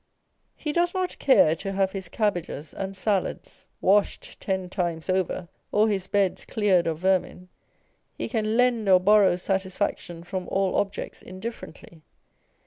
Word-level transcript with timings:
He 0.55 0.71
does 0.71 0.95
not 0.95 1.19
care 1.19 1.55
to 1.57 1.73
have 1.73 1.91
his 1.91 2.09
cabbages 2.09 2.73
and 2.73 2.97
salads 2.97 3.67
Hot 3.83 4.01
and 4.01 4.01
Cold. 4.01 4.41
215 4.41 4.41
washed 4.41 4.41
ten 4.41 4.69
times 4.71 5.09
over, 5.11 5.47
or 5.71 5.85
Lis 5.85 6.07
beds 6.07 6.43
cleared 6.43 6.87
of 6.87 6.97
vermin: 6.97 7.49
lie 8.17 8.27
can 8.27 8.57
lend 8.57 8.89
or 8.89 8.99
borrow 8.99 9.35
satisfaction 9.35 10.23
from 10.23 10.47
all 10.49 10.73
objects 10.77 11.21
indiffer 11.21 11.71
ently. 11.71 12.01